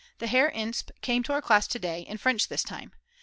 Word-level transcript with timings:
The 0.17 0.25
Herr 0.25 0.49
Insp. 0.51 0.89
came 1.01 1.21
to 1.21 1.33
our 1.33 1.43
class 1.43 1.67
to 1.67 1.77
day, 1.77 2.01
in 2.01 2.17
French 2.17 2.47
this 2.47 2.63
time. 2.63 2.91